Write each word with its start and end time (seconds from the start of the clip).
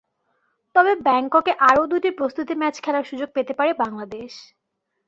তবে 0.75 0.91
ব্যাংককে 1.05 1.51
আরও 1.69 1.83
দুটি 1.87 2.09
প্রস্তুতি 2.11 2.53
ম্যাচ 2.57 2.75
খেলার 2.81 3.05
সুযোগ 3.05 3.29
পেতে 3.35 3.53
পারে 3.53 3.71
বাংলাদেশ। 3.81 4.33